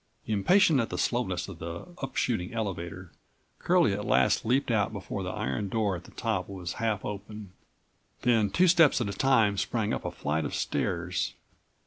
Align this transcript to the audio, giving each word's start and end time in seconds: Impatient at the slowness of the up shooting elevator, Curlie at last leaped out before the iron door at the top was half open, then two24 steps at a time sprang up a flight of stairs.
Impatient 0.25 0.79
at 0.79 0.89
the 0.89 0.97
slowness 0.97 1.47
of 1.47 1.59
the 1.59 1.85
up 2.01 2.15
shooting 2.15 2.51
elevator, 2.55 3.11
Curlie 3.59 3.93
at 3.93 4.03
last 4.03 4.43
leaped 4.43 4.71
out 4.71 4.91
before 4.91 5.21
the 5.21 5.29
iron 5.29 5.69
door 5.69 5.95
at 5.95 6.05
the 6.05 6.11
top 6.13 6.49
was 6.49 6.73
half 6.81 7.05
open, 7.05 7.51
then 8.23 8.49
two24 8.49 8.69
steps 8.69 9.01
at 9.01 9.09
a 9.09 9.13
time 9.13 9.57
sprang 9.57 9.93
up 9.93 10.03
a 10.03 10.09
flight 10.09 10.43
of 10.43 10.55
stairs. 10.55 11.35